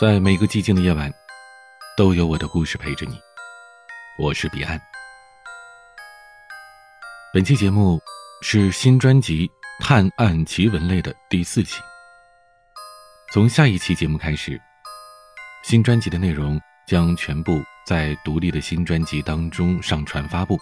[0.00, 1.12] 在每个寂静的夜晚，
[1.94, 3.20] 都有我的故事陪着你。
[4.18, 4.80] 我是彼岸。
[7.34, 8.00] 本期节目
[8.40, 9.46] 是新专辑
[9.78, 11.82] 《探案奇闻类》的第四期。
[13.30, 14.58] 从下一期节目开始，
[15.62, 20.58] 新专辑的内容将全部在独立的新专辑当中上传发布。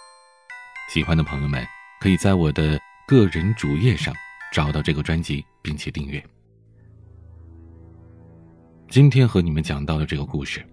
[0.89, 1.65] 喜欢的朋友们
[2.01, 4.13] 可以在我的个人主页上
[4.51, 6.21] 找到这个专辑，并且订阅。
[8.89, 10.65] 今天和你们讲到的这个故事，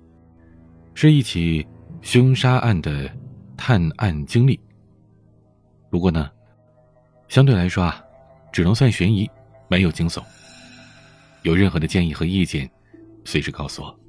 [0.94, 1.64] 是一起
[2.00, 3.14] 凶杀案的
[3.58, 4.58] 探案经历。
[5.90, 6.30] 不过呢，
[7.28, 8.02] 相对来说啊，
[8.50, 9.30] 只能算悬疑，
[9.68, 10.24] 没有惊悚。
[11.42, 12.68] 有任何的建议和意见，
[13.22, 14.00] 随时告诉我。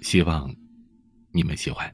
[0.00, 0.48] 希望
[1.32, 1.92] 你们喜欢。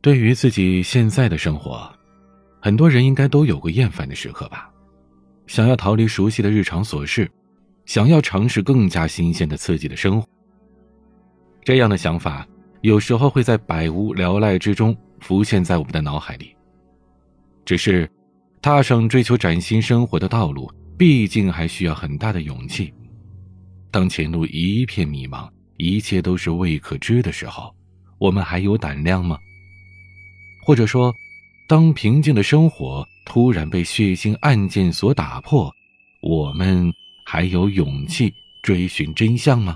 [0.00, 1.92] 对于自己现在的生活，
[2.62, 4.72] 很多人应该都有过厌烦的时刻吧？
[5.46, 7.30] 想要逃离熟悉的日常琐事。
[7.84, 10.28] 想要尝试更加新鲜的刺激的生活，
[11.64, 12.46] 这样的想法
[12.80, 16.54] 有时候会在百无聊赖之中浮现在我们的脑海里。
[17.64, 18.10] 只是，
[18.60, 22.92] 踏上追求崭新生活的道路，毕竟还需要很大的勇气。
[23.90, 27.74] 当前路一片迷茫，一切都是未可知的时候，
[28.18, 29.38] 我们还有胆量吗？
[30.64, 31.14] 或者说，
[31.68, 35.72] 当平静的生活突然被血腥案件所打破，
[36.22, 36.92] 我们？
[37.32, 38.30] 还有勇气
[38.62, 39.74] 追寻真相吗？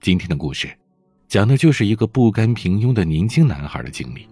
[0.00, 0.72] 今天的故事，
[1.26, 4.24] 讲的就是一个不甘平庸的年轻男孩的经历。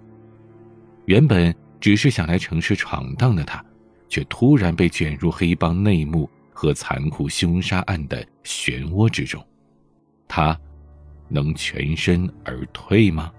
[1.06, 3.60] 原本只是想来城市闯荡的他，
[4.08, 9.44] 却突然被卷入黑帮内幕和残酷凶杀案的漩涡之中。
[10.28, 10.56] 他
[11.28, 13.32] 能全身而退吗？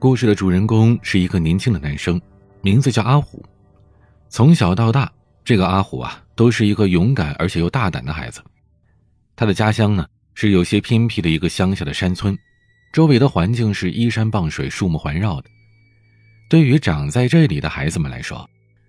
[0.00, 2.20] 故事的主人公是一个年轻的男生，
[2.60, 3.40] 名字叫阿虎，
[4.28, 5.08] 从小到大。
[5.48, 8.42] 这个阿虎啊，都是一个勇敢而且又大胆的孩子。
[9.34, 12.38] 他的家乡呢，是有些偏僻的一个乡下的山村，
[12.92, 15.48] 周围的环境是依山傍水、树木环绕的。
[16.50, 18.46] 对于长在这里的孩子们来说，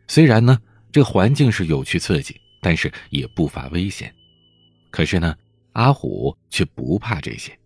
[0.10, 0.60] 虽然呢
[0.92, 4.14] 这环境是有趣刺激，但是也不乏危险。
[4.92, 5.34] 可是呢，
[5.72, 7.58] 阿虎却不怕这些。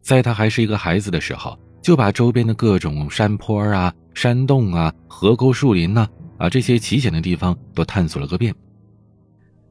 [0.00, 6.08] 在他还是一个孩子的时候，就把周边的各种山坡啊、山洞啊、河沟、树林呢。
[6.38, 8.54] 把这些奇险的地方都探索了个遍，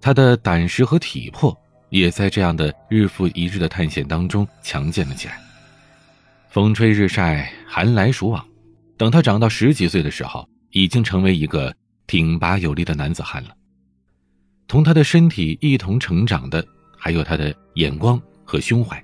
[0.01, 1.55] 他的胆识和体魄
[1.89, 5.39] 也在这样的日复一日的探险当中强健了起来。
[6.49, 8.45] 风吹日晒，寒来暑往，
[8.97, 11.75] 等他长到十几岁的时候，已经成为一个
[12.07, 13.49] 挺拔有力的男子汉了。
[14.67, 16.65] 同他的身体一同成长的，
[16.97, 19.01] 还有他的眼光和胸怀。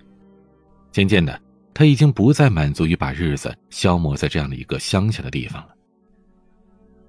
[0.92, 1.40] 渐渐的，
[1.74, 5.76] 他已经不再满足于把日子消磨在这样的一个乡下的地方了。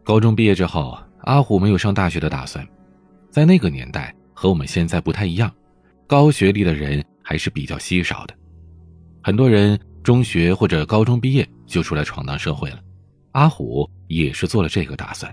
[0.04, 2.66] 高中毕业之后，阿虎没有上大学的打算。
[3.30, 5.52] 在那个年代，和我们现在不太一样，
[6.08, 8.34] 高学历的人还是比较稀少的。
[9.22, 12.80] 很多人中学或者高中毕业就出来闯荡社会了。
[13.30, 15.32] 阿虎也是做了这个打算。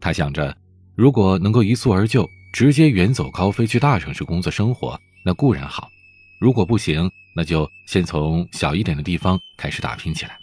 [0.00, 0.56] 他想着，
[0.96, 5.86] 如果能够一蹴而就，直接远走高飞去大城市工作生活，那固然好；
[6.40, 10.38] 如果不行，那就先从小一点的地方开始打拼起来。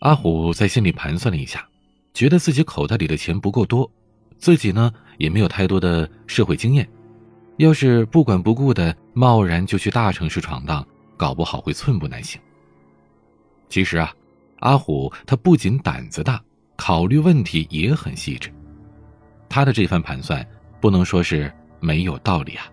[0.00, 1.67] 阿虎在心里盘算了一下，
[2.18, 3.88] 觉得自己口袋里的钱不够多，
[4.38, 6.84] 自己呢也没有太多的社会经验，
[7.58, 10.84] 要是不管不顾的贸然就去大城市闯荡，
[11.16, 12.40] 搞不好会寸步难行。
[13.68, 14.12] 其实啊，
[14.58, 16.42] 阿虎他不仅胆子大，
[16.74, 18.52] 考虑问题也很细致，
[19.48, 20.44] 他的这番盘算
[20.80, 22.66] 不能说是没有道理啊。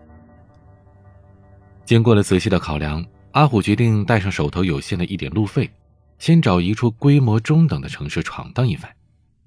[1.85, 5.69] 经过了仔细的考量，阿虎决定带上手头有限的一点路费。
[6.17, 8.89] 先找一处规模中等的城市闯荡一番，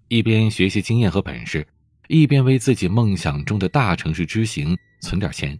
[0.08, 1.66] 一边学习经验和本事，
[2.08, 5.58] 一边为自己梦想中的大城市之行存点钱。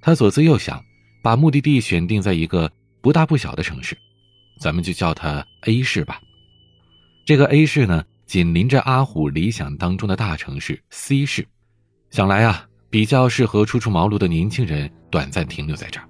[0.00, 0.82] 他左思右想，
[1.22, 2.70] 把目的地选定在一个
[3.00, 3.96] 不大不小的城市，
[4.60, 6.20] 咱们就叫它 A 市吧。
[7.24, 11.46] 这个 A 市呢，紧邻着阿虎理想当中的大城市 C 市，
[12.10, 16.08] 想来啊，比较适合初出茅庐的年轻人短暂停留在这儿。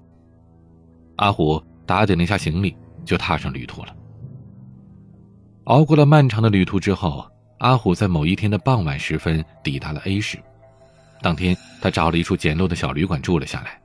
[1.16, 2.76] 阿虎打点了一下行李。
[3.04, 3.92] 就踏上旅途了。
[5.64, 7.24] 熬过了漫长的旅途之后，
[7.58, 10.36] 阿虎在某一天的傍晚时分抵达了 A 市。
[11.20, 13.80] 当天，他找了一处简陋的小旅馆住了下来。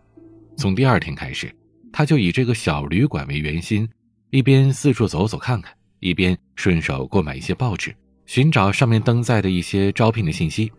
[0.56, 1.54] 从第二天开始，
[1.94, 3.88] 他就以这个小旅馆为圆心，
[4.32, 7.96] 一边四处走走看看，一边顺手购买一些报纸，
[8.26, 10.72] 寻找上面登载的一些招聘的信息。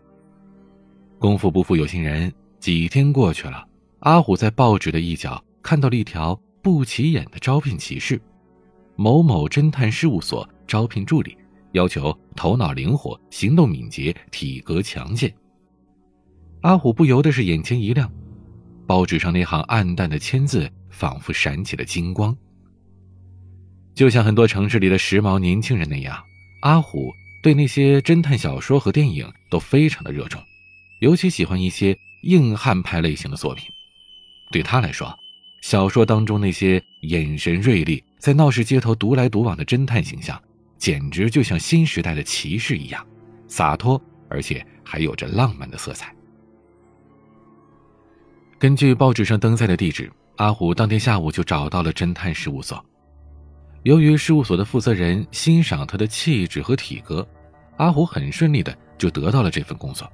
[1.17, 3.65] 功夫不负有心人，几天过去了，
[3.99, 8.19] 阿虎在报纸的一角看到了一条不起眼的招聘启事。
[8.97, 11.35] 某某侦探事务所招聘助理，
[11.71, 15.33] 要求头脑灵活、行动敏捷、体格强健。
[16.61, 18.07] 阿虎不由得是眼前一亮，
[18.85, 22.37] 报纸上那行暗淡的签字仿佛闪起了金光。
[23.95, 26.23] 就像很多城市里的时髦年轻人那样，
[26.61, 27.11] 阿虎
[27.41, 30.39] 对那些侦探小说和电影都非常的热衷，
[31.01, 33.65] 尤其喜欢一些硬汉派类型的作品。
[34.51, 35.17] 对他来说，
[35.63, 40.41] 小说当中那些眼神锐利、在闹市街头独来独往的侦探形象，
[40.79, 43.05] 简直就像新时代的骑士一样，
[43.47, 46.15] 洒脱而且还有着浪漫的色彩。
[48.57, 52.83] 根据报纸上登载的地址，阿虎当天下午就找到了侦探事务所。
[53.83, 57.27] 由于事务所的负责人欣赏他的气质和体格，
[57.77, 60.11] 阿虎很顺利的就得到了这份工作，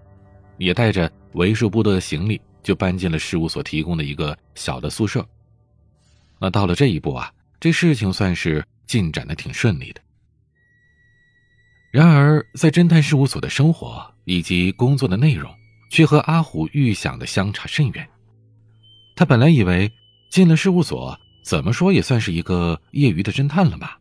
[0.58, 5.28] 也带着为数不多的行李就搬进了事务所提供的一个小的宿舍。
[6.40, 10.02] 那到了这一步啊，这事情算是进展的挺顺利的。
[11.96, 15.50] 然而，在侦探事务所的生活以及工作的内容，
[15.90, 18.06] 却和阿虎预想的相差甚远。
[19.16, 19.90] 他本来以为
[20.30, 23.98] 进了事务所，怎么说也算是一个业余的侦探了吧，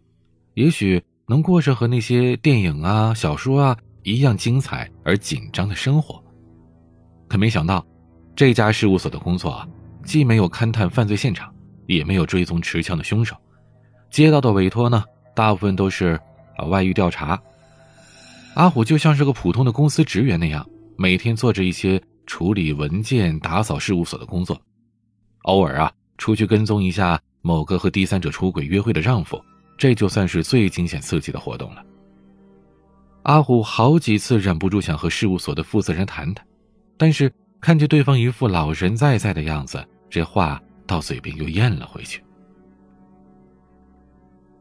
[0.55, 6.21] 也许能过上和那些电影啊、小说啊一样精彩而紧张的生活。
[7.29, 7.87] 可没想到，
[8.35, 9.65] 这家事务所的工作
[10.03, 11.55] 既没有勘探犯罪现场，
[11.87, 13.37] 也没有追踪持枪的凶手，
[14.11, 16.21] 接到的委托呢，大部分都是
[16.57, 17.41] 啊外遇调查。
[18.55, 20.65] 阿虎就像是个普通的公司职员那样，
[20.97, 24.61] 每天做着一些处理文件、打扫事务所的工作。
[25.43, 29.43] 偶尔啊，出去跟踪一下某个和第三者出轨约会的丈夫，
[29.77, 31.85] 这就算是最惊险刺激的活动了。
[33.25, 36.47] 阿虎好几次忍不住想和事务所的负责人谈谈，
[36.97, 42.23] 但是看见对方一副老神在在的样子，这话到嘴边又咽了回去。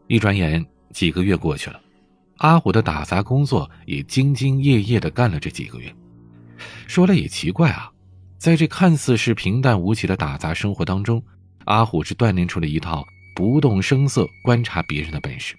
[0.08, 1.80] 一转眼几个月过去了，
[2.44, 5.94] 阿虎的打杂工作也兢兢业业的干了这几个月。
[6.88, 7.90] 说来也奇怪啊。
[8.38, 11.24] 在这看似是平淡无奇的打杂生活当中，
[11.64, 13.02] 阿虎是锻炼出了一套
[13.34, 15.56] 不动声色观察别人的本事。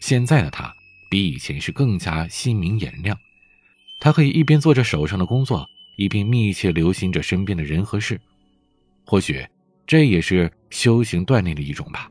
[0.00, 0.74] 现在的他
[1.08, 3.16] 比以前是更加心明眼亮，
[4.00, 5.64] 他可以一边做着手上的工作，
[5.96, 8.20] 一边密切留心着身边的人和事。
[9.06, 9.46] 或许
[9.86, 12.10] 这也是修行锻炼的一种吧。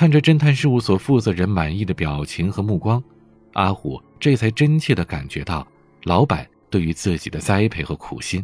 [0.00, 3.04] 看着侦探事务所负责人满意的表情和目光，
[3.52, 5.68] 阿虎这才真切的感觉到
[6.04, 8.42] 老板对于自己的栽培和苦心。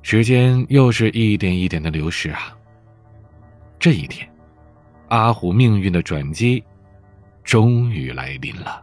[0.00, 2.56] 时间又是一点一点的流逝啊。
[3.78, 4.26] 这一天，
[5.08, 6.64] 阿虎命运的转机
[7.44, 8.82] 终于来临了。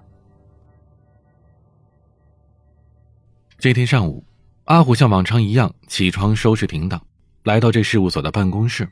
[3.57, 4.24] 这天上午，
[4.66, 7.01] 阿虎像往常一样起床收拾停当，
[7.42, 8.88] 来到这事务所的办公室。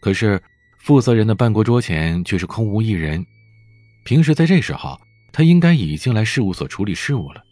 [0.00, 0.42] 可是，
[0.84, 3.24] 负责人的办公桌前却是空无一人。
[4.04, 5.00] 平时在这时候，
[5.32, 7.42] 他应该已经来事务所处理事务了。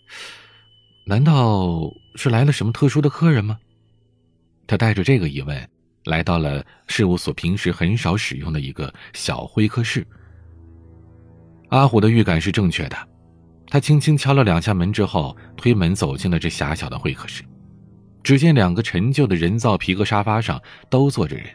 [1.06, 3.56] 难道是来了什么特殊的客人吗？
[4.67, 5.67] 他带着这个疑问，
[6.05, 10.06] 来到了事务所平时很少使用的一个小会客室。
[11.70, 13.08] 阿虎的预感是正确的，
[13.67, 17.43] 他轻轻敲了两下门之后，推门走进了这狭小的会客室。
[18.23, 21.46] 只见两个陈旧的人造皮革沙发上都坐着人，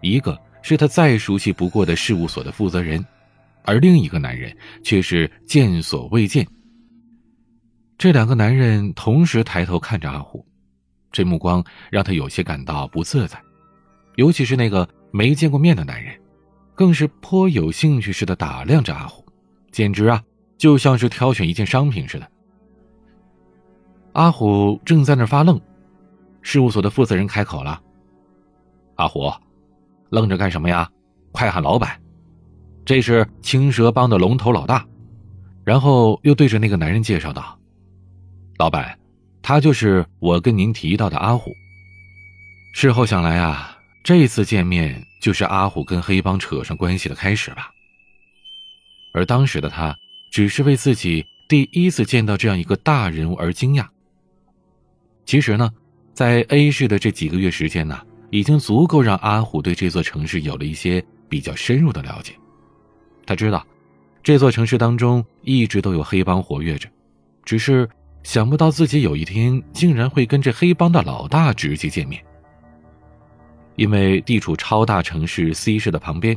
[0.00, 3.04] 一个是他再熟悉不过的事务所的负责人，
[3.62, 4.52] 而另一个男人
[4.82, 6.44] 却是见所未见。
[7.96, 10.44] 这两个男人同时抬头看着阿虎。
[11.12, 13.40] 这目光让他有些感到不自在，
[14.16, 16.12] 尤其是那个没见过面的男人，
[16.74, 19.24] 更是颇有兴趣似的打量着阿虎，
[19.70, 20.20] 简直啊，
[20.58, 22.28] 就像是挑选一件商品似的。
[24.14, 25.60] 阿虎正在那发愣，
[26.42, 27.80] 事务所的负责人开口了
[28.96, 29.32] ：“阿虎，
[30.10, 30.90] 愣着干什么呀？
[31.32, 32.00] 快喊老板！
[32.84, 34.86] 这是青蛇帮的龙头老大。”
[35.64, 37.58] 然后又对着那个男人介绍道
[38.58, 38.98] ：“老板。”
[39.42, 41.52] 他就是我跟您提到的阿虎。
[42.74, 47.70] 事后想来啊，这次见面就是阿虎跟黑帮扯上关系的开始吧。
[49.14, 49.96] 而当时的他，
[50.32, 53.86] 只是为自己第一次见到这样一个大人物而惊讶。
[55.24, 55.70] 其实呢，
[56.12, 62.32] 在 A 市的这几个月时间呢，已经足够让阿虎对这座城市有了一些比较深入的了解。
[63.24, 63.66] 他知道，
[64.22, 66.88] 这座城市当中一直都有黑帮活跃着，
[67.44, 67.88] 只是。
[68.22, 72.20] 想不到自己有一天竟然会跟这黑帮的老大直接见面。
[73.76, 76.36] 因为地处超大城市 C 市的旁边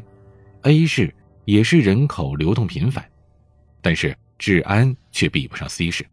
[0.62, 1.12] ，A 市
[1.46, 3.04] 也是人口流动频繁，
[3.82, 6.06] 但是治安却比不上 C 市，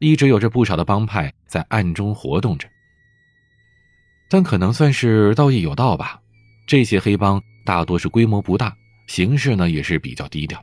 [0.00, 2.66] 一直有着不少的帮派在暗中活动着。
[4.32, 6.18] 但可能算是道义有道吧，
[6.66, 8.74] 这些黑帮大多是规模不大，
[9.06, 10.58] 形式呢也是比较低调，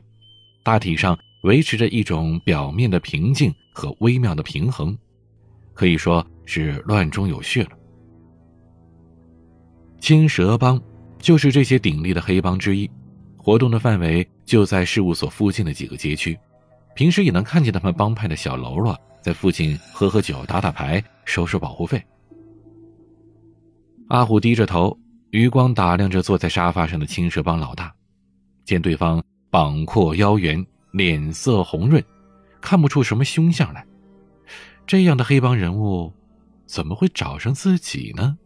[0.64, 4.98] 大体上维持着一种表面的平静和微妙的平衡，
[5.72, 7.70] 可以说是乱中有序了。
[10.00, 10.82] 青蛇帮
[11.20, 12.90] 就是这些鼎立的黑帮之一，
[13.36, 16.36] 活动的范围就在事务所附近的几个街区，
[16.96, 22.02] 平时也能看见他们帮派的小喽啰在附近喝喝酒、打打牌、收收保护费。
[24.10, 24.98] 阿虎低着头，
[25.30, 27.94] 余光打量着坐在沙发上的青蛇帮老大，
[28.64, 32.02] 见对方膀阔腰圆，脸色红润，
[32.60, 33.86] 看不出什么凶相来。
[34.84, 36.12] 这样的黑帮人物，
[36.66, 38.36] 怎么会找上自己呢？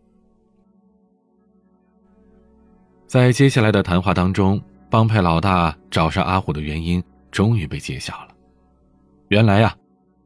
[3.06, 8.35] 在接下来的谈话当中，帮派老大找上阿虎的原因终于被揭晓了。
[9.28, 9.75] 原来呀，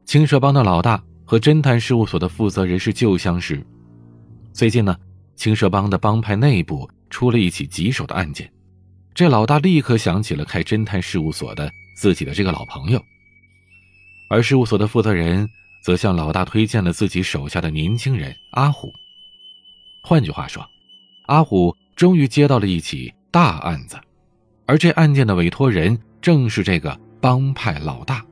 [0.03, 3.65] 青蛇帮的老大和侦探事务所的负责人是旧相识。
[4.51, 4.97] 最近呢，
[5.39, 8.51] 青蛇帮的帮派内部出了一起棘手的案件，
[9.13, 13.01] 这老大立刻想起了开侦探事务所的自己的这个老朋友，
[14.29, 15.47] 而事务所的负责人
[15.81, 18.91] 则向老大推荐了自己手下的年轻人阿虎。
[20.03, 20.61] 换句话说，
[21.27, 21.73] 阿虎。
[21.95, 23.99] 终于接到了一起大案子，
[24.65, 28.25] 而这案件的委托人正是这个帮派老大。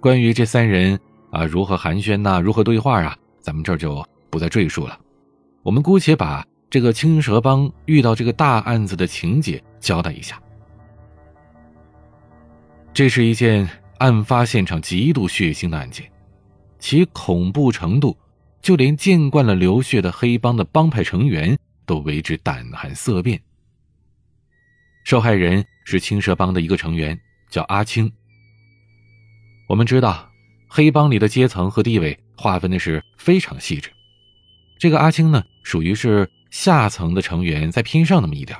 [0.00, 0.98] 关于这三人
[1.30, 4.98] 啊如何寒暄呐，如何对话啊，咱们这就不再赘述了。
[5.62, 10.40] 我们姑且把这个青蛇帮遇到这个大案子的情节交代一下。
[12.94, 13.68] 这是一件
[13.98, 16.10] 案发现场极度血腥的案件，
[16.78, 18.16] 其恐怖程度。
[18.62, 23.40] 就连见惯了流血的黑帮的帮派成员都为之胆寒色变。
[25.02, 27.18] 受害人是青蛇帮的一个成员，
[27.48, 28.12] 叫阿青。
[29.66, 30.30] 我们知道，
[30.68, 33.90] 黑帮里的阶层和地位划分的是非常细致。
[34.80, 38.58] 这个阿青呢，属于是下层的成员，再偏上那么一点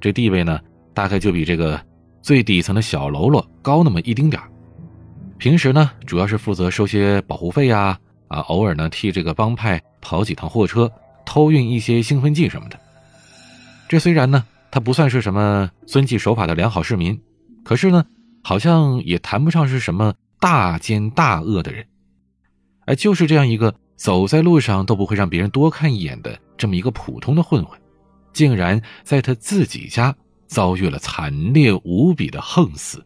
[0.00, 0.58] 这地位呢，
[0.92, 1.80] 大概就比这个
[2.20, 4.42] 最底层的小喽啰高那么一丁点
[5.38, 7.96] 平时呢，主要是负责收些保护费呀。
[8.26, 10.90] 啊，偶尔呢替这个帮派跑几趟货车，
[11.24, 12.80] 偷运一些兴奋剂什么的。
[13.88, 17.20] 这虽然呢他不算是什么遵纪守法的良好市民，
[17.62, 18.04] 可是呢
[18.42, 21.86] 好像也谈不上是什么大奸大恶的人。
[22.86, 27.80] 哎，就是这样一个走在路上都不会让别人多看一眼的这么一个普通的混混，
[28.32, 30.12] 竟然在他自己家
[30.48, 33.00] 遭遇了惨烈无比的横死。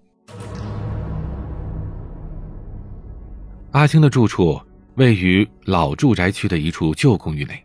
[3.72, 4.58] 阿青的住处。
[4.94, 7.62] 位于老住宅区的一处旧公寓内，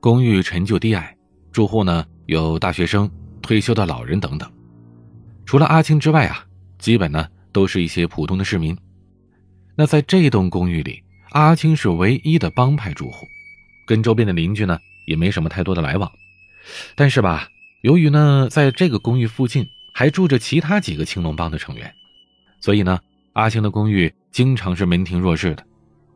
[0.00, 1.14] 公寓陈旧低矮，
[1.52, 3.10] 住户呢有大学生、
[3.42, 4.50] 退休的老人等等。
[5.44, 6.42] 除了阿青之外啊，
[6.78, 8.74] 基本呢都是一些普通的市民。
[9.76, 11.03] 那在这栋公寓里，
[11.34, 13.26] 阿青是唯一的帮派住户，
[13.84, 16.08] 跟周边的邻居呢也没什么太多的来往。
[16.94, 17.48] 但是吧，
[17.80, 21.92] 由于呢在这个公寓附近还住着其他几个青龙帮的成员，
[22.60, 23.00] 所以呢
[23.32, 25.66] 阿青的公寓经常是门庭若市的。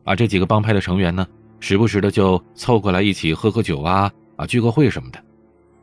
[0.05, 1.27] 啊，这几个帮派的成员呢，
[1.59, 5.21] 时不时的就凑过来一起喝喝酒啊，啊聚个会什么的。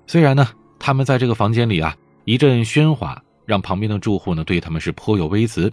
[0.07, 5.71] 虽然呢，他们在这个房间里啊一阵喧哗，让旁边的住户呢对他们是颇有微词，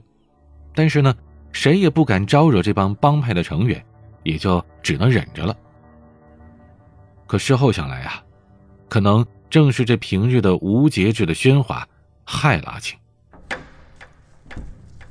[0.76, 1.16] 但是呢，
[1.54, 3.82] 谁也不敢招惹这帮帮派的成员，
[4.24, 5.56] 也就只能忍着了。
[7.26, 8.22] 可事后想来啊，
[8.90, 11.88] 可能正是这平日的无节制的喧哗
[12.26, 13.00] 害了阿青，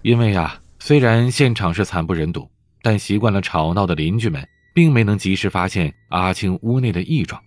[0.02, 2.46] 因为呀，虽然现场是惨不忍睹。
[2.84, 4.44] 但习惯了吵闹的邻居们，
[4.74, 7.40] 并没能及时发现阿青屋内的异状，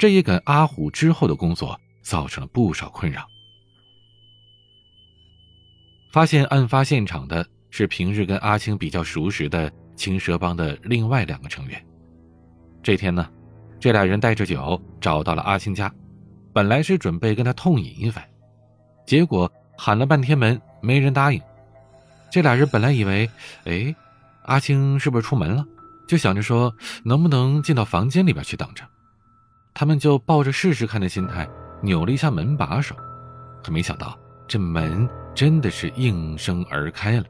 [0.00, 3.24] 这也给阿虎之后的工作造成了不少困扰。
[6.10, 11.82] 发现案发现场的是平日跟阿青比较熟识的青蛇帮的另外两个成员。
[12.82, 13.28] 这天呢，
[13.78, 15.92] 这俩人带着酒找到了阿青家，
[16.52, 18.24] 本来是准备跟他痛饮一番，
[19.06, 21.40] 结果喊了半天门，没人答应。
[22.30, 23.30] 这俩人本来以为，
[23.64, 23.94] 哎。
[24.44, 25.64] 阿青是不是出门了？
[26.08, 26.74] 就想着说
[27.04, 28.82] 能不能进到房间里边去等着。
[29.74, 31.48] 他们就抱着试试看的心态
[31.82, 32.96] 扭了一下门把手，
[33.62, 37.24] 可没想到这门真的是应声而开了。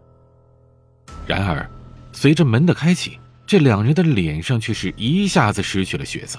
[1.26, 1.68] 然而，
[2.12, 6.38] 随着门的开启，这两人的脸上却是一下子失去了血色，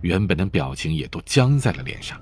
[0.00, 2.18] 原本的表情也都僵在了脸上，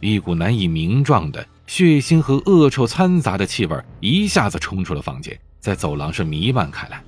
[0.00, 7.02] 一股难以名状的血腥和恶臭掺杂的气味一下子冲出了房间，在走廊上弥漫开来。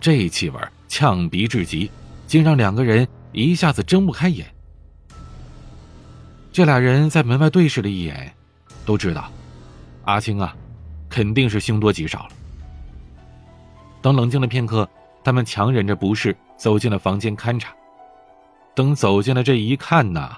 [0.00, 1.90] 这气味呛鼻至极，
[2.26, 4.46] 竟让两个人一下子睁不开眼。
[6.52, 8.34] 这俩人在门外对视了一眼，
[8.84, 9.30] 都知道
[10.04, 10.54] 阿青啊，
[11.08, 12.30] 肯定是凶多吉少了。
[14.02, 14.88] 等冷静了片刻，
[15.22, 17.72] 他们强忍着不适走进了房间勘察。
[18.74, 20.36] 等走进了这一看呐，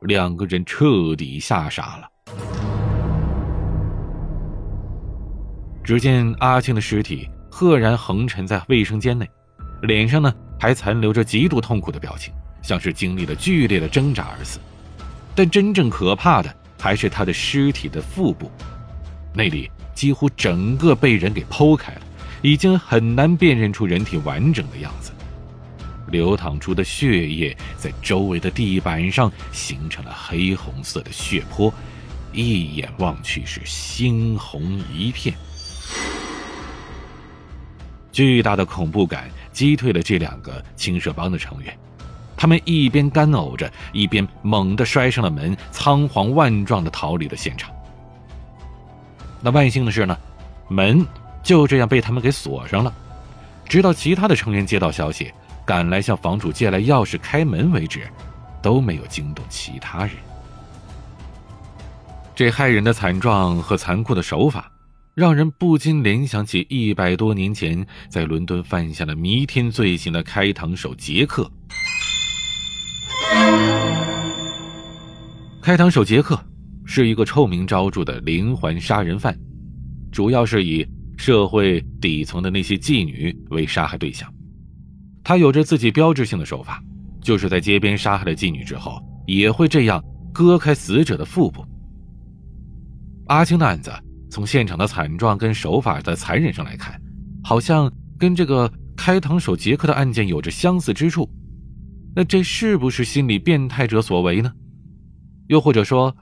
[0.00, 2.08] 两个人彻底吓傻了。
[5.84, 9.26] 只见阿庆的尸体赫然横陈在卫生间内，
[9.82, 14.58] 脸上呢还残留着极度痛苦的表情，像是经历了剧烈的挣扎而死。
[15.36, 18.50] 但真正可怕的还是他的尸体的腹部，
[19.32, 22.00] 那里几乎整个被人给剖开了，
[22.42, 25.12] 已经很难辨认出人体完整的样子。
[26.08, 31.72] 流淌出的血液在周围的地板上形成了黑红色的血泊，
[32.32, 35.34] 一眼望去是猩红一片。
[38.10, 41.78] 巨大的恐怖感击退了这两个青蛇帮的成员，
[42.36, 47.70] 他们一边干呕着，一边猛地摔上了门，仓皇万状的逃离了现场。
[49.42, 50.16] 那万幸的是呢，
[50.68, 51.06] 门
[51.42, 52.92] 就这样被他们给锁上了，
[53.68, 55.32] 直到其他的成员接到消息。
[55.64, 58.08] 赶来向房主借来钥匙开门为止，
[58.62, 60.12] 都没有惊动其他人。
[62.34, 64.72] 这骇人的惨状和残酷的手法，
[65.14, 71.50] 让人不禁联想起一百多年前在伦敦犯下的弥天罪行的开膛手杰克。
[75.60, 76.42] 开膛手杰克
[76.86, 79.38] 是一个臭名昭著的连环杀人犯，
[80.10, 80.82] 主要是以
[81.18, 84.32] 社会底层的那些妓女为杀害对象。
[85.22, 86.82] 他有着自己标志性的手法，
[87.20, 91.62] 就是在街边杀害了妓女之后，也会这样割开死者的腹部。
[93.26, 93.92] 阿青的案子
[94.30, 96.98] 从现场的惨状跟手法的残忍上来看，
[97.44, 101.28] 好像跟这个开膛手杰克的案件有着相似之处。
[102.14, 104.50] 那这是不是心理变态者所为呢？
[105.48, 106.16] 又或者说，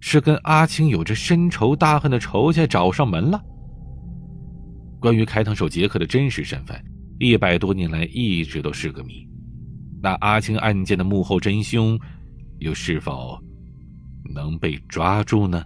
[0.00, 3.40] 是跟阿青有着深仇大恨的仇家找上门了？
[5.00, 6.82] 关于开膛手杰克的真实身份。
[7.20, 9.26] 一百多年来一直都是个谜，
[10.00, 11.98] 那阿青案件的幕后真凶，
[12.60, 13.36] 又是否
[14.34, 15.64] 能被抓住呢？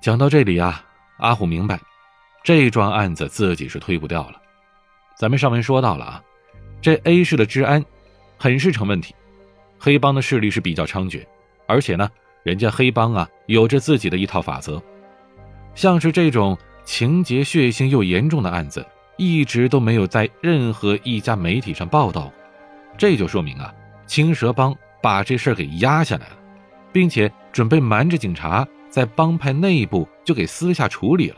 [0.00, 0.84] 讲到这里啊，
[1.18, 1.80] 阿虎明白，
[2.42, 4.42] 这桩案子自己是推不掉了。
[5.16, 6.24] 咱们上文说到了啊，
[6.80, 7.84] 这 A 市的治安
[8.36, 9.14] 很是成问题，
[9.78, 11.24] 黑帮的势力是比较猖獗，
[11.68, 12.10] 而且呢，
[12.42, 14.82] 人家黑帮啊有着自己的一套法则，
[15.74, 16.58] 像是这种。
[16.84, 18.84] 情节血腥又严重的案子，
[19.16, 22.30] 一直都没有在任何一家媒体上报道，
[22.98, 23.72] 这就说明啊，
[24.04, 26.36] 青蛇帮把这事儿给压下来了，
[26.92, 31.36] 并且准备瞒着警察，在帮派内部就给私下处理了。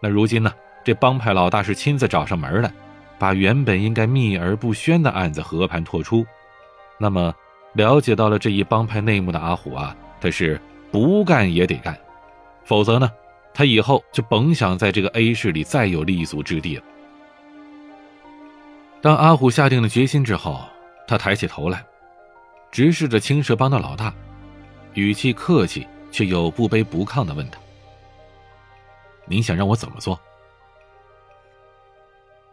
[0.00, 0.50] 那如今呢，
[0.82, 2.72] 这帮派老大是亲自找上门来，
[3.18, 6.24] 把原本应该秘而不宣的案子和盘托出。
[6.98, 7.34] 那么，
[7.74, 10.58] 了解到了这一帮派内幕的阿虎啊，他是
[10.90, 11.94] 不干也得干，
[12.70, 13.10] 否则呢？
[13.52, 16.84] 他以后就甭想在这个 A 市里再有立足之地了。
[19.02, 20.60] 当阿虎下定了决心之后，
[21.04, 21.84] 他抬起头来，
[22.70, 24.14] 直视着青蛇帮的老大，
[24.94, 27.58] 语气客气却又不卑不亢的问他
[29.26, 30.16] ：“您想让我怎么做？”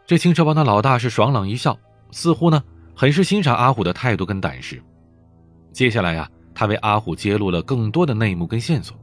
[0.04, 1.78] 这青蛇帮的老大是爽朗一笑，
[2.10, 2.60] 似乎呢
[2.92, 4.82] 很是欣赏阿虎的态度跟胆识。
[5.72, 8.98] 接下来呀，他为阿虎揭露了更多的内幕跟线索。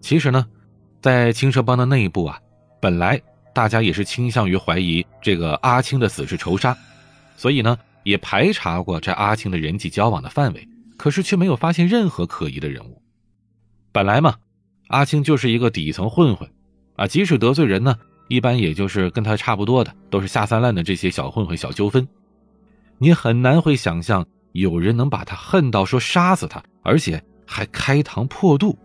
[0.00, 0.46] 其实呢。
[1.00, 2.40] 在青蛇帮的内部啊，
[2.80, 3.22] 本来
[3.54, 6.76] 大家也是倾向于怀疑这个阿青的死是仇杀，
[7.36, 13.00] 所以呢也排查过这阿青的人际交往的范围，可是却没有发现任何可疑的人物。
[13.92, 14.34] 本来嘛，
[14.88, 16.50] 阿青就是一个底层混混，
[16.96, 22.06] 啊，即使得罪人呢，一般也就是跟他差不多的，都是下三滥的这些小混混、小纠纷。
[22.98, 28.76] 你很难会想象有人能把他恨到说杀死他，而且还开膛破肚。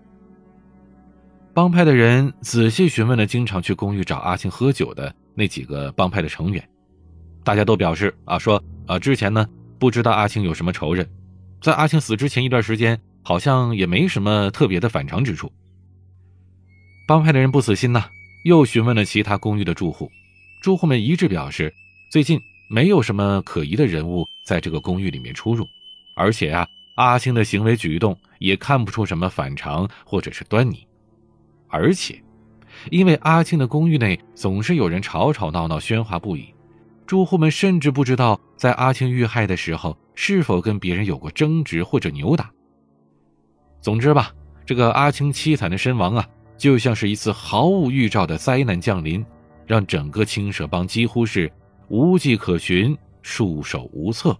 [1.55, 6.67] 帮派的人仔细询问了经常去公寓找阿青喝酒的那几个帮派的成员，
[7.43, 11.07] 大家都表示啊，说啊之前呢不知道阿青有什么仇人，
[11.61, 15.51] 在阿青死之前一段时间好像也没什么特别的反常之处。
[17.07, 18.05] 帮派的人不死心呐，
[18.45, 20.09] 又询问了其他公寓的住户，
[20.63, 21.71] 住户们一致表示，
[22.11, 25.67] 最近没有什么可疑的人物在这个公寓里面出入，
[26.15, 30.87] 而且啊阿庆的行为举动也看不出什么反常或者是端倪。
[31.73, 32.21] 而且，
[32.91, 36.53] 因为阿青的公寓内总是有人吵吵闹闹、喧哗不已，
[37.07, 42.51] 住户们甚至不知道在阿青遇害的时候是否跟别人有过争执或者扭打。
[43.81, 44.31] 总之吧，
[44.67, 49.25] 这个阿青凄惨的身亡啊，就像是一次毫无预兆的灾难降临，
[49.65, 51.51] 让整个青蛇帮几乎是
[51.87, 54.37] 无迹可寻、束手无策。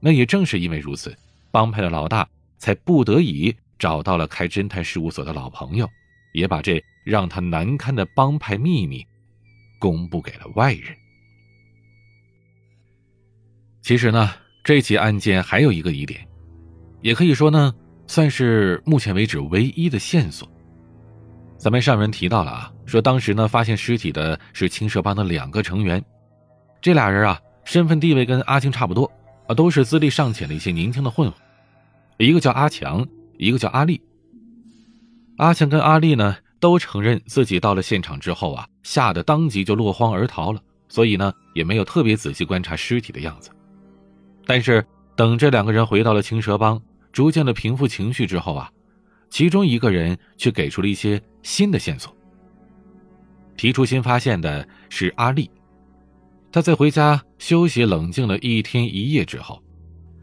[0.00, 1.14] 那也正是因为如此，
[1.50, 5.86] 帮派的老大才不得已找到了开侦探事务所的老朋友。
[6.32, 9.06] 也把这让他难堪的帮派秘密
[9.78, 10.94] 公布给了外人。
[13.80, 16.26] 其实呢，这起案件还有一个疑点，
[17.00, 17.74] 也可以说呢，
[18.06, 20.46] 算是目前为止唯一的线索。
[21.56, 26.04] 咱们上文提到了啊，说当时呢发现尸体的是青蛇帮的两个成员，
[26.80, 29.10] 这俩人啊身份地位跟阿青差不多
[29.48, 31.40] 啊，都是资历尚浅的一些年轻的混混，
[32.18, 33.06] 一个叫阿强，
[33.38, 34.00] 一个叫阿丽。
[35.38, 43.50] 阿强跟阿丽呢都承认自己到了现场之后啊，吓得当即就落荒而逃了，所以呢也没有特别仔细观察尸体的样子。
[44.44, 44.84] 但是
[45.16, 46.80] 等这两个人回到了青蛇帮，
[47.12, 48.70] 逐渐的平复情绪之后啊。
[49.30, 52.16] 其中一个人却给出了一些新的线索。
[53.58, 55.50] 提出新发现的是阿丽，
[56.50, 59.62] 他在回家休息冷静了一天一夜之后，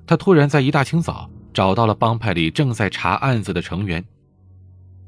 [0.08, 4.04] 他突然在一大清早找到了帮派里正在查案子的成员。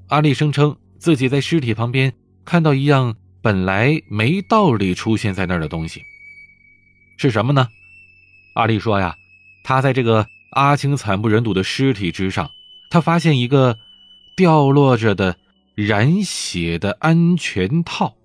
[0.07, 2.13] 阿丽声称自己在尸体旁边
[2.45, 6.01] 看到一样本来没道理出现在那儿的东西，
[7.17, 7.67] 是什么呢？
[8.55, 9.15] 阿丽说呀，
[9.63, 12.49] 她在这个阿青惨不忍睹的尸体之上，
[12.89, 13.77] 她发现一个。
[14.37, 15.35] 掉落着的
[15.73, 18.15] 染血的安全套，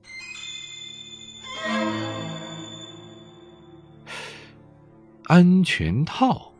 [5.25, 6.53] 安全套，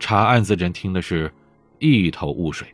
[0.00, 1.32] 查案子人听的是
[1.78, 2.66] 一头雾水。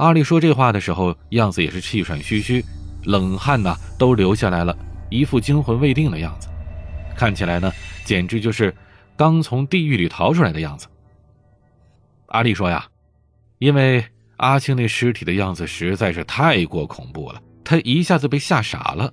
[0.00, 2.64] 阿丽说这话的时候，样子也是气喘吁吁，
[3.04, 4.74] 冷汗呐都流下来了，
[5.10, 6.48] 一副惊魂未定的样子，
[7.14, 7.70] 看起来呢，
[8.06, 8.74] 简直就是
[9.14, 10.86] 刚从地狱里逃出来的样子。
[12.28, 12.86] 阿丽说呀，
[13.58, 14.02] 因为。
[14.42, 19.12] 阿青那尸体的样子实在是太过恐怖了，他一下子被吓傻了。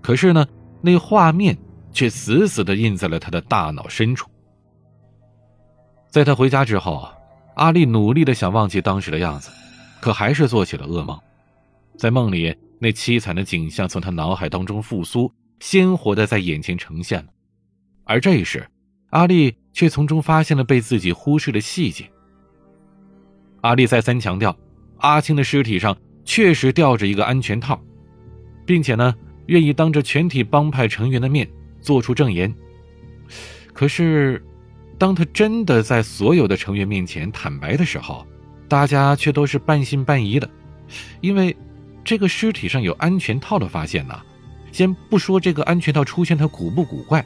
[0.00, 0.46] 可是呢，
[0.80, 1.58] 那画面
[1.92, 4.30] 却死死的印在了他的大脑深处。
[6.08, 7.08] 在他回家之后，
[7.56, 9.50] 阿丽努力的想忘记当时的样子，
[10.00, 11.18] 可还是做起了噩梦。
[11.96, 17.28] 在梦里，那凄惨的景象从他脑海当中复苏，鲜活的在眼前呈现了。
[18.04, 18.66] 而这时，
[19.10, 22.04] 阿丽却从中发现了被自己忽视的细节。
[23.62, 24.54] 阿丽再三强调，
[24.98, 27.80] 阿青的尸体上确实吊着一个安全套，
[28.66, 29.14] 并且呢，
[29.46, 31.48] 愿意当着全体帮派成员的面
[31.80, 32.52] 做出证言。
[33.72, 34.44] 可是，
[34.98, 38.26] 当他真的在所有的成员面前坦白的时候，
[38.74, 40.50] 大家却都是半信半疑的，
[41.20, 41.56] 因为
[42.02, 44.20] 这个尸体上有安全套的发现呢，
[44.72, 47.24] 先不说这个安全套出现它古不古怪，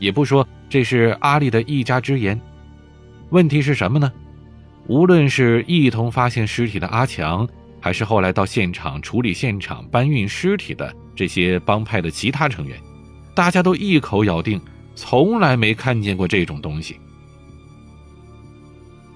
[0.00, 2.40] 也不说这是阿丽的一家之言，
[3.30, 4.12] 问题是什么呢？
[4.88, 12.76] 无论是一同发现尸体的阿强，还是后来到现场处理现场搬运尸体的这些帮派的其他成员，
[13.36, 14.60] 大家都一口咬定
[14.96, 16.98] 从来没看见过这种东西。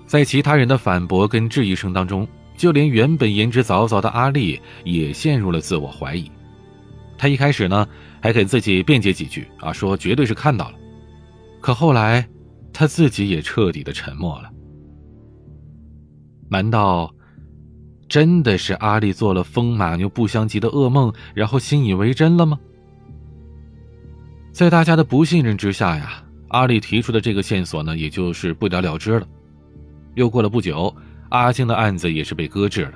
[0.07, 6.31] 在其他人的反驳跟质疑声当中，就连原本言之凿凿的阿丽也陷入了自我怀疑。
[7.19, 7.87] 他一开始呢，
[8.21, 10.77] 还给自己辩解几句啊，说绝对是看到了。
[11.61, 12.27] 可后来，
[12.73, 14.51] 他自己也彻底的沉默了。
[16.49, 17.13] 难道
[18.09, 22.59] 真的是阿丽做了风马牛不相及的噩梦，然后信以为真了吗？
[24.53, 29.27] 在大家的不信任之下呀，阿丽提出的这个线索呢，也就是不了了之了。
[30.17, 30.93] 又过了不久，
[31.29, 32.93] 阿青的案子也是被搁置了，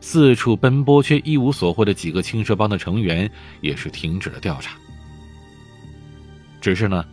[0.00, 3.30] 四处奔波却一无所获的几个青蛇帮的成员
[3.60, 4.76] 也是停止了调查。
[6.60, 7.04] 只是呢，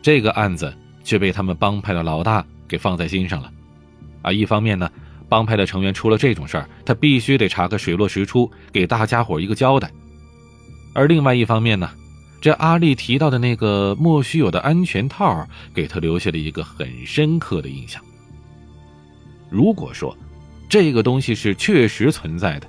[0.00, 3.52] 这个案子却被他们帮派的老大给放在心上了，
[4.22, 4.90] 啊，一方面呢。
[5.30, 9.90] 帮派的成员出了这种事儿，他必须得查个水落石出，给大家伙一个交代。
[10.94, 11.90] 而另外一方面呢，
[12.40, 18.02] 这阿丽提到的那个莫须有的安全套，给他留下了一个很深刻的印象。
[19.50, 20.16] 如果说
[20.68, 22.66] 这个东西是确实存在的，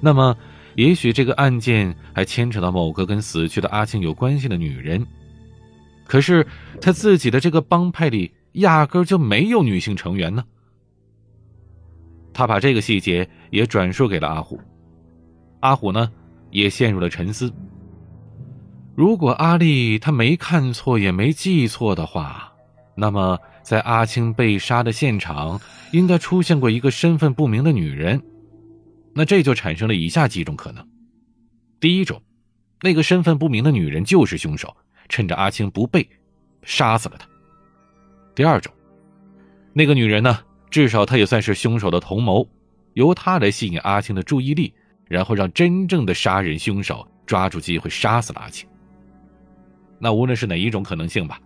[0.00, 0.36] 那么
[0.74, 5.04] 也许这个案件还牵扯到某个跟死去的阿庆有关系的女人。
[6.06, 6.46] 可是
[6.80, 10.44] 他自己的这个帮派里压根就没有女性成员呢。
[12.32, 14.58] 他把这个细节也转述给了阿虎，
[15.60, 16.10] 阿虎呢
[16.50, 17.52] 也陷入了沉思。
[18.94, 22.52] 如果阿丽她没看错也没记错的话，
[22.94, 25.58] 那么在阿青被杀的现场
[25.92, 28.20] 应该出现过一个身份不明的女人，
[29.14, 30.86] 那这就产生了以下几种可能：
[31.78, 32.20] 第一种，
[32.80, 34.74] 那个身份不明的女人就是凶手，
[35.08, 36.08] 趁着阿青不备，
[36.62, 37.26] 杀死了他；
[38.34, 38.72] 第二种，
[39.72, 40.38] 那个女人呢？
[40.70, 42.48] 至少她也算是凶手的同谋，
[42.94, 44.72] 由她来吸引阿青的注意力，
[45.04, 48.66] 然后让真正的杀人凶手抓住机会杀死了阿青。
[49.98, 51.38] 那无论是哪一种可能性吧，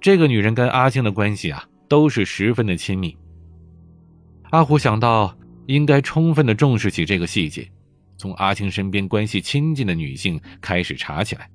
[0.00, 3.16] 这个女人跟阿青的关系啊都是十分的亲密。
[4.50, 7.68] 阿虎想到应该充分的重视起这个细节，
[8.16, 11.48] 从阿青身边关系亲近的女性开始查起来。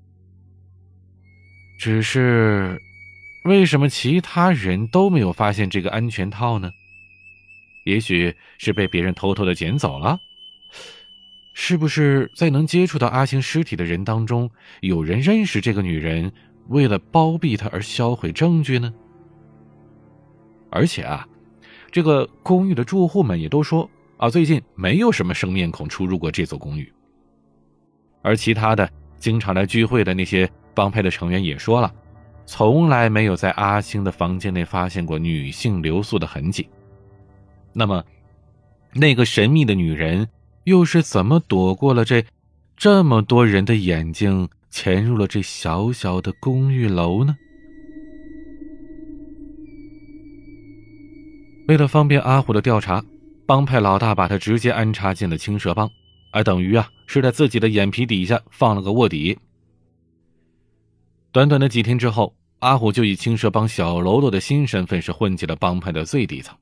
[1.80, 2.80] 只是，
[3.46, 6.70] 为什么其他人都没有发现这个安全套呢？
[7.86, 10.18] 也许是被别人偷偷的捡走了。
[11.54, 14.50] 是不是在能接触到阿星尸体的人当中，
[14.82, 16.32] 有人认识这个女人，
[16.68, 18.94] 为了包庇她而销毁证据呢？
[20.70, 21.28] 而且啊，
[21.92, 26.92] 这个公寓的住户们也都说啊，最近没有什么生面孔出入过这座公寓。
[28.22, 31.94] 而其他的经常来聚会的那些帮派的成员也说了，
[32.46, 36.68] 从来没有在阿星的房间内发现过女性留宿的痕迹。
[37.74, 38.04] 那么，
[38.94, 40.28] 那个神秘的女人。
[40.66, 42.24] 又是怎么躲过了这
[42.78, 47.36] 这么多人的眼睛，潜入了这小小的公寓楼呢？
[51.72, 53.02] 为了方便阿虎的调查，
[53.46, 55.90] 帮派老大把他直接安插进了青蛇帮，
[56.34, 59.40] 而等于啊是在自己的眼皮底下放了个卧底。
[61.32, 66.54] 短短的几天之后，阿虎就以青蛇帮小喽啰的新身份是混进了帮派的最底层，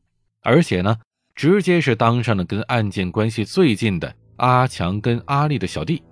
[0.44, 0.96] 而且呢。
[1.36, 6.04] 直接是当上了跟案件关系最近的阿强跟阿丽的小弟。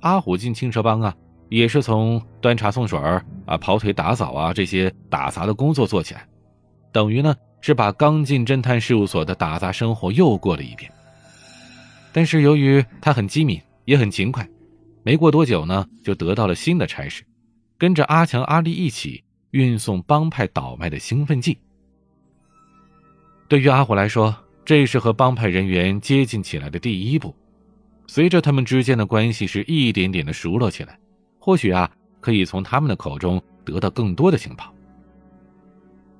[0.00, 1.14] 阿虎进青蛇帮啊，
[1.48, 6.26] 也是从端茶送水啊、跑腿打扫啊这些打杂的工作做起来，
[6.90, 10.90] 等于呢是把刚进侦探事务所的打杂生活又过了一遍。
[12.12, 14.48] 但是由于他很机敏，也很勤快，
[15.02, 17.24] 没过多久呢就得到了新的差事，
[17.76, 21.58] 跟着阿强、阿丽一起运送帮派倒卖的兴奋剂。
[23.48, 27.34] 对于阿虎来说，这是和帮派人员接近起来的第一步。
[28.06, 30.98] 随着他们之间的关系是一点点的熟络起来，
[31.38, 31.90] 或许啊，
[32.20, 34.72] 可以从他们的口中得到更多的情报。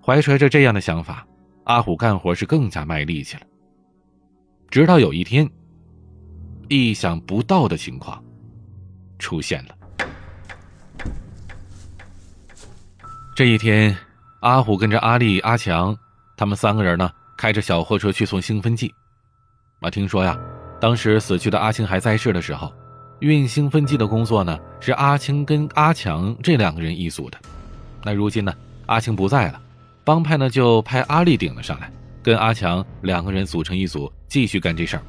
[0.02, 1.26] 怀揣着这样的想法，
[1.68, 3.42] 阿虎干活是更加卖力气了。
[4.70, 5.46] 直到有一天，
[6.68, 8.24] 意想不到的情况
[9.18, 9.74] 出现了。
[13.36, 13.94] 这一天，
[14.40, 15.94] 阿虎跟着阿丽、阿强。
[16.38, 18.90] 他们三个人呢，开着小货车去送兴奋剂。
[19.80, 20.38] 啊，听说呀，
[20.80, 22.72] 当时死去的阿青还在世的时候，
[23.20, 27.38] 运兴奋剂的工作呢是阿青跟阿强这两个人一组的。
[28.02, 28.54] 那如今呢，
[28.86, 29.60] 阿青不在了，
[30.08, 31.92] 帮派呢就派阿丽顶了上来，
[32.22, 35.02] 跟阿强两个人组成一组，继续干这事儿。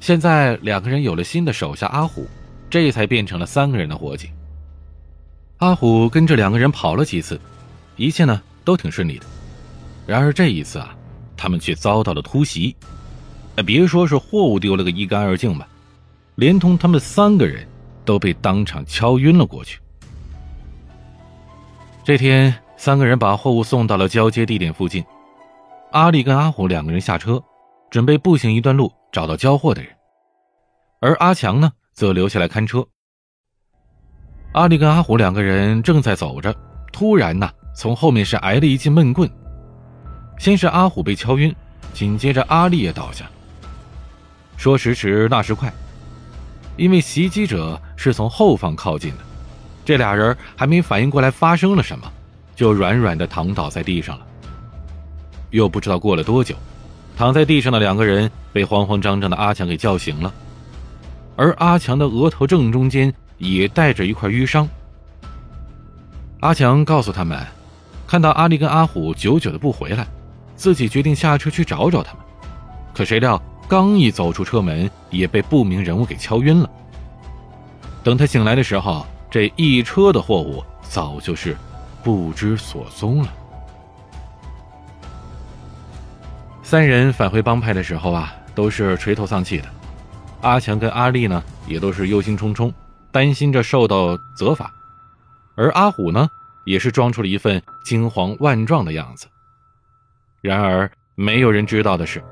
[0.00, 2.26] 现在两个人有了新的手下阿虎，
[2.68, 4.28] 这才变成了三个人的活计。
[5.58, 7.40] 阿虎跟着两个人跑了几次，
[7.94, 9.26] 一切呢都挺顺利的。
[10.04, 10.92] 然而这一次啊，
[11.36, 12.74] 他们却遭到了突袭。
[13.64, 15.68] 别说是货物丢了个一干二净吧，
[16.34, 17.64] 连同他们三个人
[18.04, 19.78] 都被当场敲晕了过去。
[22.02, 25.04] 这天，三个人把货物送到了交接地点附近。
[25.92, 27.42] 阿丽跟阿虎两个人下车，
[27.90, 29.90] 准备步行一段路找到交货的人，
[31.00, 32.86] 而阿强呢，则留下来看车。
[34.52, 36.54] 阿丽跟阿虎两个人正在走着，
[36.92, 39.30] 突然呢，从后面是挨了一记闷棍。
[40.38, 41.54] 先是阿虎被敲晕，
[41.94, 43.26] 紧接着阿丽也倒下。
[44.56, 45.72] 说时迟，那时快，
[46.76, 49.18] 因为袭击者是从后方靠近的，
[49.84, 52.10] 这俩人还没反应过来发生了什么，
[52.56, 54.26] 就软软的躺倒在地上了。
[55.50, 56.56] 又不知道过了多久，
[57.16, 60.34] 躺在地上的两个人被慌慌张张的阿强给叫醒了，
[61.36, 64.68] 而阿强的额头正中间也带着一块淤伤。
[66.40, 67.46] 阿强告诉他们，
[68.06, 70.06] 看到阿丽跟阿虎久久的不回来。
[70.56, 72.22] 自己决定下车去找找他们，
[72.94, 76.70] 可谁料刚一走出车门，也被不明人物给敲晕了。
[78.02, 81.54] 等他醒来的时候，这一车的货物早就是
[82.06, 83.32] 不知所踪了。
[86.62, 89.64] 三人返回帮派的时候啊，都是垂头丧气的。
[90.40, 92.72] 阿强跟阿丽呢，也都是忧心忡忡，
[93.10, 94.66] 担心着受到责罚；
[95.56, 96.28] 而阿虎呢，
[96.64, 99.26] 也是装出了一份惊慌万状的样子。
[100.40, 102.22] 然而，没有人知道的是，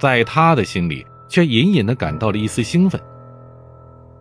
[0.00, 3.00] 在他的心里却隐隐的感到了一丝兴奋。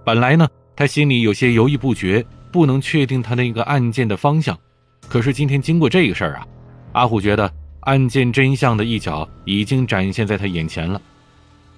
[0.05, 4.55] 本来呢，他心里有些犹豫不决，不能确定他那个案件的方向。
[5.12, 6.47] 可是今天经过这个事儿啊，
[6.93, 11.02] 阿虎觉得案件真相的一角已经展现在他眼前了。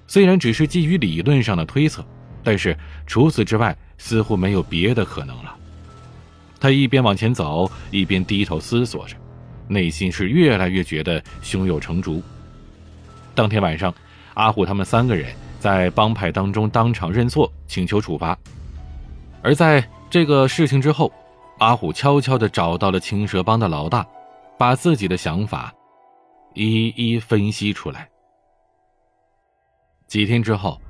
[0.06, 2.06] 虽然只是基于理论上的推测，
[2.44, 5.52] 但是除此之外，似乎没有别的可能了。
[6.60, 9.16] 他一边往前走，一边低头思索着。
[9.66, 12.22] 内心是越来越觉得胸有成竹。
[13.34, 13.92] 当天晚上，
[14.34, 18.38] 阿虎他们三个人在帮派当中当场认错，请求处罚。
[19.42, 21.12] 而在这个事情之后，
[21.58, 24.06] 阿虎悄悄地找到了青蛇帮的老大，
[24.58, 25.72] 把自己的想法
[26.54, 28.08] 一一分析出来。
[30.06, 30.80] 几天之后，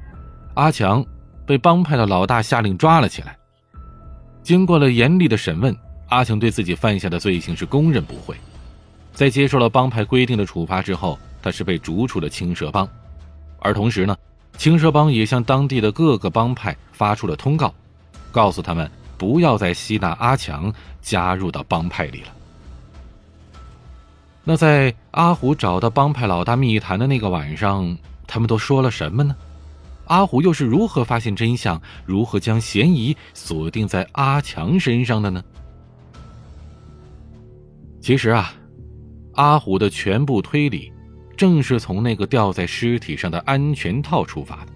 [0.55, 1.05] 阿强
[1.47, 3.37] 被帮派的老大下令抓了起来。
[4.43, 5.75] 经过了严厉的审问，
[6.09, 8.37] 阿强对自己犯下的罪行是供认不讳。
[9.13, 12.89] 在接受了帮派规定的处罚之后，他是被逐出了青蛇帮，
[13.61, 14.17] 而同时呢，
[14.59, 17.73] 青蛇帮也向当地的各个帮派发出了通告，
[18.33, 22.29] 告诉他们不要再吸纳阿强加入到帮派里了。
[24.45, 27.97] 那在阿虎找到帮派老大密谈的那个晚上，
[28.27, 29.35] 他们都说了什么呢？
[30.07, 35.43] 阿虎又是如何发现真相，如何将嫌疑锁定在阿强身上的呢？
[38.03, 38.53] 其实啊，
[39.33, 40.93] 阿虎的全部推理，
[41.39, 44.73] 正是从那个吊在尸体上的安全套出发的。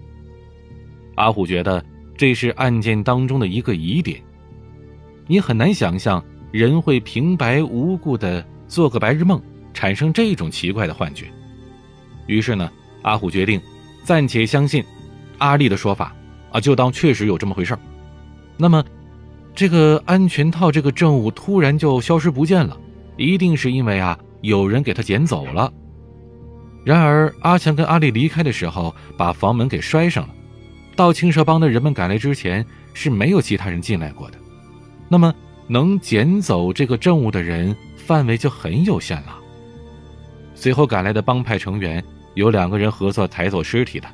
[1.13, 1.85] 阿虎觉得
[2.17, 4.19] 这是案件当中的一个疑点。
[5.29, 9.39] 你很难想象人会平白无故的做个白日梦，
[9.75, 11.27] 产生这种奇怪的幻觉。
[12.25, 12.67] 于是呢，
[13.03, 13.61] 阿虎决定
[14.03, 14.83] 暂且相信。
[15.37, 16.15] 阿丽的说法，
[16.51, 17.77] 啊，就当确实有这么回事
[18.57, 18.83] 那么，
[19.53, 22.75] 这个安全套这个证物突然就消失不见了，
[23.15, 25.71] 一定是因为啊，有人给他捡走了。
[26.83, 30.33] 然而，阿强跟阿丽离开的时候，把房门给摔上了。
[30.95, 32.65] 到青蛇帮的人们赶来之前，
[32.95, 34.39] 是没有其他人进来过的。
[35.09, 35.33] 那么，
[35.67, 39.35] 能捡走这个证物的人范围就很有限了。
[40.55, 42.03] 随后赶来的帮派成员
[42.35, 44.07] 有两个人合作抬走尸体的。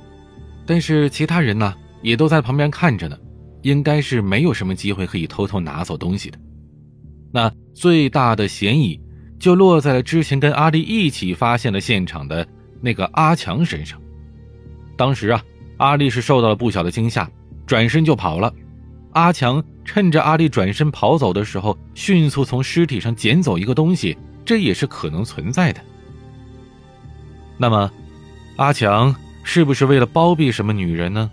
[0.65, 3.17] 但是其他人呢，也都在旁边看着呢，
[3.61, 6.39] 应该是没有什么机会可以偷偷拿走东西的。
[7.31, 8.99] 那最大的嫌疑
[9.37, 12.47] 就落在了之前跟阿丽一起发现了现场的
[12.81, 14.01] 那个阿强身上。
[14.95, 15.43] 当时啊，
[15.77, 17.29] 阿丽是受到了不小的惊吓，
[17.65, 18.53] 转身就跑了。
[19.15, 25.81] 阿强趁着阿丽转身跑走的时候，迅速从尸体上捡走一个东西，这也是可能存在的。
[27.57, 27.91] 那么，
[28.57, 29.13] 阿强。
[29.47, 31.29] 是不是为了包庇什么女人呢？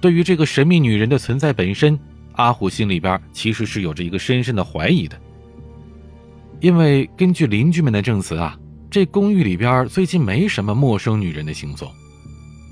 [0.00, 1.98] 对于这个神秘女人的存在本身，
[2.32, 5.20] 阿虎心里边其实是有着一个深深的怀疑的。
[6.58, 8.58] 因为根据邻居们的证词啊，
[8.90, 11.92] 这公寓里边最近没什么陌生女人的行踪，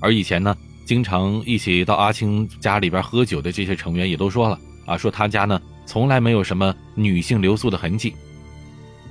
[0.00, 8.14] 而以前呢，经常一起到阿青家里边喝酒的这些成员也都说了啊，说他家呢从来没有什么女性留宿的痕迹，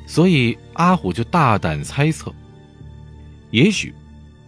[0.05, 2.33] 所以阿虎就大胆猜测，
[3.51, 3.93] 也许。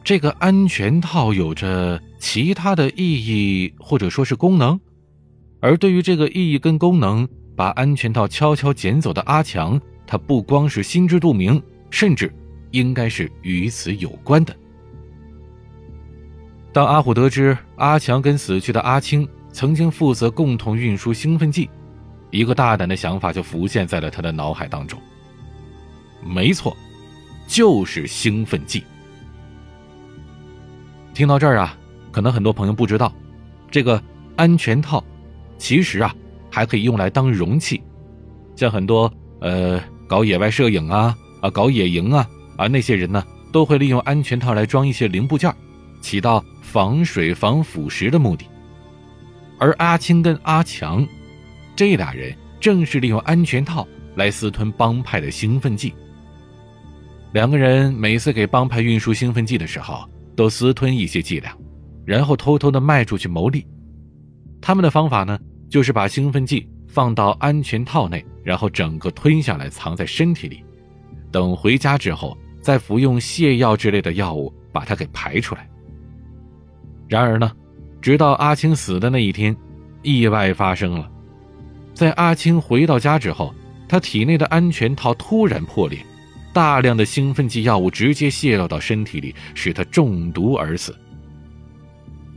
[0.03, 4.79] 这个安全套有着其他的意义，或者说是功能，
[5.59, 12.33] 而对于这个意义跟功能，把安全套悄悄捡走的阿强，他不光是心知肚明，甚至
[12.71, 14.55] 应该是与此有关的。
[16.73, 21.69] 当阿虎得知阿强跟死去的阿青曾经负责共同运输兴奋剂，
[22.29, 24.97] 一个大胆的想法就浮现在了他的脑海当中。
[26.23, 26.75] 没错，
[27.47, 28.83] 就是兴奋剂。
[31.13, 31.77] 听到这儿啊，
[32.11, 33.11] 可能很多朋友不知道，
[33.69, 34.01] 这个
[34.37, 35.03] 安全套
[35.57, 36.15] 其实啊
[36.49, 37.83] 还可以用来当容器，
[38.55, 45.53] 像很多呃搞野外摄影啊啊搞野营啊啊那些人呢，都会利用安全套来装一些零部件，
[46.01, 48.45] 起到防水防腐蚀的目的。
[49.59, 51.05] 而阿青跟阿强
[51.75, 55.93] 这俩人正是利用安全套来私吞帮派的兴奋剂。
[57.33, 60.09] 两个人每次给帮派运输兴奋剂的时候。
[60.33, 61.55] 都私吞一些剂量，
[62.05, 63.67] 然后偷偷的卖出去牟利。
[64.61, 65.37] 他们的方法呢，
[65.69, 70.63] 就是把兴奋剂放到安全套内，然后整个吞下来，藏在身体里。
[71.31, 75.69] 等回家之后，再服用泻药之类的药物把它给排出来。
[77.11, 77.51] 然而呢，
[78.01, 79.53] 直到阿青死的那一天，
[80.01, 81.11] 意外发生了。
[81.93, 83.53] 在阿青回到家之后，
[83.85, 85.99] 他体内的安全套突然破裂。
[86.53, 90.95] 大量的兴奋剂药物直接泄露到身体里，使他中毒而死。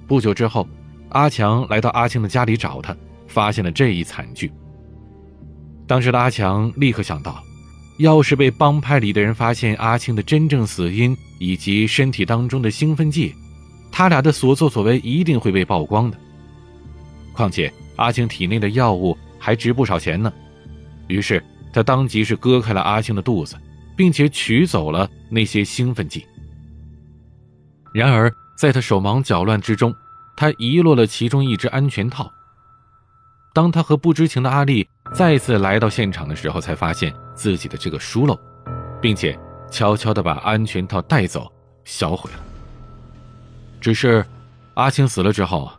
[0.09, 0.69] 不久之后，
[1.11, 2.97] 阿强来到阿青的家里找他，
[3.29, 4.51] 发现了这一惨剧。
[5.87, 7.41] 当时的阿强立刻想到，
[7.99, 13.33] 要是被帮派里的人发现阿青的真正死因以及身体当中的兴奋剂，
[13.97, 16.19] 他俩的所作所为一定会被曝光的。
[17.33, 20.33] 况且阿青体内的药物还值不少钱呢，
[21.07, 21.41] 于是
[21.73, 23.57] 他当即是割开了阿青的肚子。
[23.97, 26.27] 并且取走了那些兴奋剂。
[27.93, 29.95] 然而，在他手忙脚乱之中，
[30.37, 32.29] 他遗落了其中一只安全套。
[33.53, 38.37] 当他和不知情的阿丽再次来到现场的时候，才发现自己的这个疏漏，
[39.01, 39.39] 并且
[39.71, 41.51] 悄悄地把安全套带走
[41.85, 42.54] 销毁了。
[43.85, 44.25] 只是，
[44.73, 45.71] 阿青死了之后，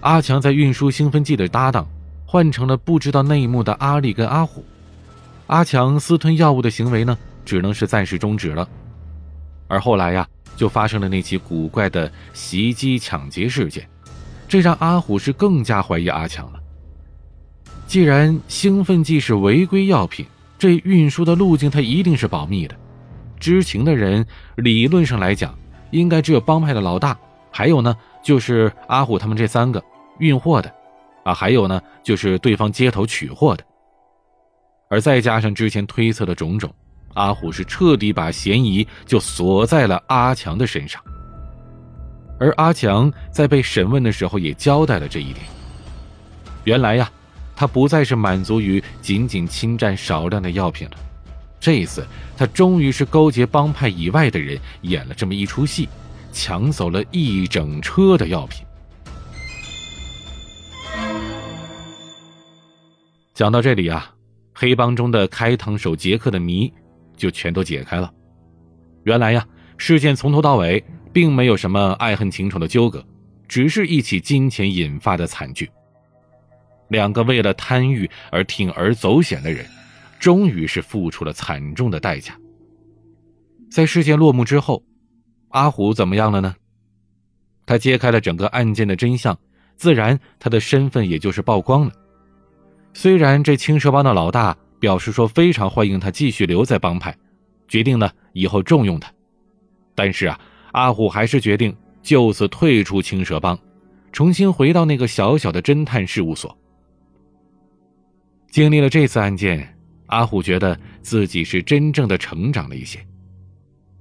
[0.00, 1.88] 阿强在运输兴奋剂的搭档
[2.26, 4.62] 换成了不知道内幕的阿丽跟阿虎。
[5.46, 7.16] 阿强私吞药物的行为呢？
[7.42, 8.68] 只能是暂时终止了，
[9.66, 13.88] 而后来呀，就发生了那起古怪的袭击抢劫事件，
[14.46, 16.60] 这让阿虎是更加怀疑阿强了。
[17.86, 20.26] 既然兴奋剂是违规药品，
[20.58, 22.76] 这运输的路径他一定是保密的，
[23.40, 25.58] 知情的人理论上来讲
[25.92, 27.16] 应该只有帮派的老大，
[27.56, 29.80] 还有呢就是阿虎他们这三个
[30.18, 30.74] 运货的，
[31.22, 33.62] 啊，还有呢就是对方街头取货的。
[34.90, 36.68] 而再加上之前推测的种种，
[37.14, 41.00] 阿虎是彻底把嫌疑就锁在了阿强的身上。
[42.40, 45.46] 而阿强在被审问的时候也交代了这一点。
[46.64, 47.08] 原来呀，
[47.54, 50.96] 他不再是满足于仅仅侵占少量的药品了，
[51.60, 52.04] 这一次
[52.36, 55.88] 他终于是勾结帮派以外的人演了这么一出戏，
[56.34, 58.66] 抢走了一整车的药品。
[63.32, 64.10] 讲到这里啊。
[64.56, 66.72] 黑帮中的开膛手杰克的谜
[67.16, 68.08] 就全都解开了。
[69.02, 69.44] 原来呀，
[69.76, 70.82] 事件从头到尾
[71.12, 73.04] 并没有什么爱恨情仇的纠葛，
[73.48, 75.68] 只是一起金钱引发的惨剧。
[76.86, 79.66] 两个为了贪欲而铤而走险的人，
[80.20, 82.38] 终于是付出了惨重的代价。
[83.72, 84.84] 在事件落幕之后，
[85.54, 86.52] 阿虎怎么样了呢？
[87.64, 89.38] 他揭开了整个案件的真相，
[89.76, 91.92] 自然他的身份也就是曝光了。
[92.92, 97.16] 虽然这青蛇帮的老大表示说非常欢迎他继续留在帮派，
[97.68, 99.08] 决定呢以后重用他，
[99.94, 100.40] 但是啊，
[100.72, 103.56] 阿虎还是决定就此退出青蛇帮，
[104.10, 106.56] 重新回到那个小小的侦探事务所。
[108.50, 109.72] 经历了这次案件，
[110.06, 112.98] 阿虎觉得自己是真正的成长了一些，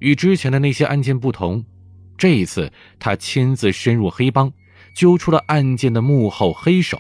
[0.04, 1.64] 与之前的那些案件不同，
[2.18, 4.52] 这一次他亲自深入黑帮，
[4.94, 7.00] 揪出了案件的幕后黑手。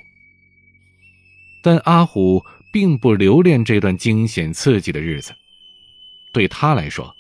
[1.62, 2.42] 但阿虎
[2.72, 5.34] 并不留恋这段惊险刺激的日子，
[6.32, 7.14] 对他来说，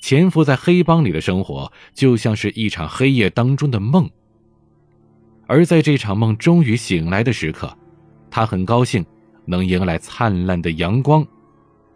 [0.00, 4.08] 潜伏在黑帮里的生活就像是一场黑夜当中的梦。
[5.46, 7.76] 而在这场梦终于醒来的时刻，
[8.30, 9.04] 他很高兴
[9.44, 11.26] 能迎来灿烂的阳光，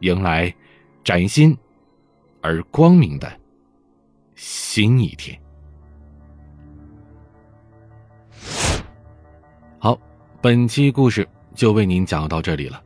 [0.01, 0.55] 迎来
[1.03, 1.57] 崭新
[2.41, 3.31] 而光明的
[4.35, 5.39] 新一天。
[9.79, 9.99] 好，
[10.41, 11.29] 本期故事。
[11.53, 12.83] 就为您讲到这里了。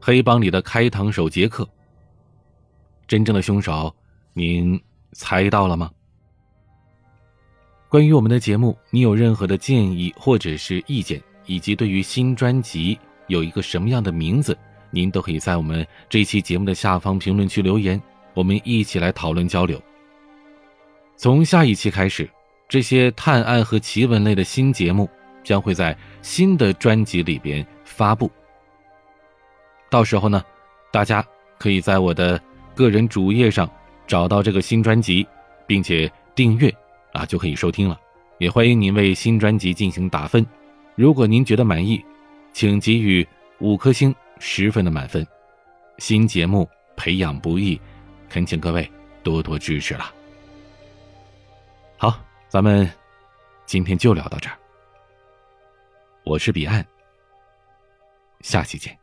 [0.00, 1.68] 黑帮里的开膛手杰克，
[3.06, 3.94] 真正的凶手，
[4.32, 4.80] 您
[5.12, 5.90] 猜到了吗？
[7.88, 12.98] 关于我们的节目，你有任何的建议或者是意见，以及对于新专辑
[13.28, 14.56] 有一个什么样的名字，
[14.90, 18.00] 您都可以在我们这期节目的下方评论区留言，
[18.36, 19.82] 我们一起来讨论交流。
[21.16, 22.30] 从下一期开始，
[22.68, 25.10] 这些探案和奇闻类的新节目。
[25.46, 28.28] 将会在新的专辑里边发布。
[29.88, 30.44] 到时候呢，
[30.90, 31.24] 大家
[31.56, 32.42] 可以在我的
[32.74, 33.70] 个人主页上
[34.08, 35.24] 找到这个新专辑，
[35.64, 36.68] 并且订阅
[37.12, 37.96] 啊，就可以收听了。
[38.38, 40.44] 也欢迎您为新专辑进行打分，
[40.96, 42.04] 如果您觉得满意，
[42.52, 43.24] 请给予
[43.60, 45.24] 五颗星，十分的满分。
[45.98, 47.80] 新节目培养不易，
[48.28, 48.90] 恳请各位
[49.22, 50.12] 多多支持了。
[51.96, 52.90] 好，咱们
[53.64, 54.58] 今天就聊到这儿。
[56.24, 56.86] 我是彼岸，
[58.40, 58.96] 下期见。